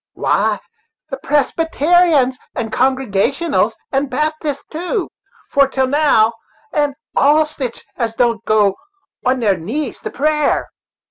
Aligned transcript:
"Why, 0.13 0.57
the 1.11 1.17
Presbyter'ans 1.17 2.35
and 2.55 2.71
Congregationals, 2.73 3.75
and 3.91 4.09
Baptists, 4.09 4.63
too, 4.71 5.09
for 5.51 5.67
til' 5.67 5.85
now; 5.85 6.33
and 6.73 6.95
all 7.15 7.45
sitch 7.45 7.85
as 7.97 8.15
don't 8.15 8.43
go 8.43 8.73
on 9.23 9.41
their 9.41 9.57
knees 9.59 9.99
to 9.99 10.09
prayer." 10.09 10.69